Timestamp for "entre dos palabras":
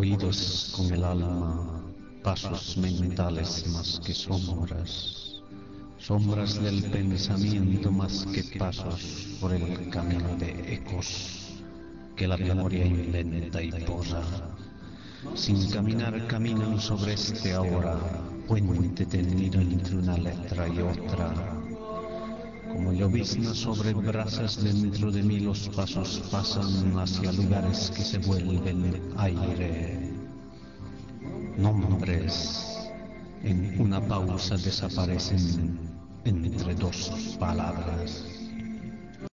36.26-38.39